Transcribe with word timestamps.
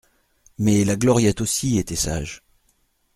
Mais 0.57 0.83
la 0.83 0.95
Gloriette 0.95 1.41
aussi 1.41 1.77
était 1.77 1.95
sage. 1.95 2.41